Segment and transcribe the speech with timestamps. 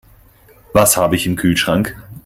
[0.73, 1.95] Was habe ich im Kühlschrank?